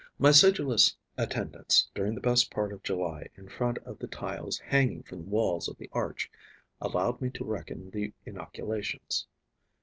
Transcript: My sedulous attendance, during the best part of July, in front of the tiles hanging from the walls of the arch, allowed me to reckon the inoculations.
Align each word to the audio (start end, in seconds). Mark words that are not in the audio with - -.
My 0.17 0.31
sedulous 0.31 0.97
attendance, 1.15 1.91
during 1.93 2.15
the 2.15 2.21
best 2.21 2.49
part 2.49 2.73
of 2.73 2.81
July, 2.81 3.27
in 3.37 3.47
front 3.47 3.77
of 3.85 3.99
the 3.99 4.07
tiles 4.07 4.57
hanging 4.57 5.03
from 5.03 5.19
the 5.25 5.29
walls 5.29 5.67
of 5.67 5.77
the 5.77 5.91
arch, 5.93 6.31
allowed 6.81 7.21
me 7.21 7.29
to 7.29 7.45
reckon 7.45 7.91
the 7.91 8.11
inoculations. 8.25 9.27